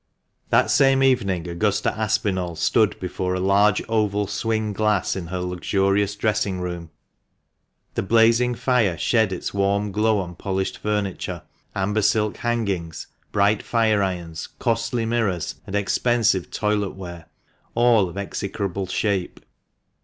That 0.49 0.71
same 0.71 1.03
evening 1.03 1.47
Augusta 1.47 1.95
Aspinall 1.95 2.55
stood 2.55 2.99
before 2.99 3.35
a 3.35 3.39
large 3.39 3.83
oval 3.87 4.25
swing 4.25 4.73
glass 4.73 5.15
in 5.15 5.27
her 5.27 5.37
luxurious 5.41 6.15
dressing 6.15 6.59
room, 6.59 6.89
the 7.93 8.01
blazing 8.01 8.55
fire 8.55 8.97
shed 8.97 9.31
its 9.31 9.53
warm 9.53 9.91
glow 9.91 10.17
on 10.17 10.33
polished 10.33 10.79
furniture, 10.79 11.43
amber 11.75 12.01
silk 12.01 12.37
hangings, 12.37 13.05
bright 13.31 13.61
fireirons, 13.61 14.47
costly 14.57 15.05
mirrors, 15.05 15.61
and 15.67 15.75
expensive 15.75 16.49
toilet 16.49 16.95
ware 16.95 17.27
(of 17.75 18.17
execrable 18.17 18.87
shape). 18.87 19.39